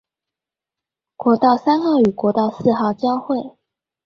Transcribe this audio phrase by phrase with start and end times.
[1.15, 3.55] 國道三號與國道四號交會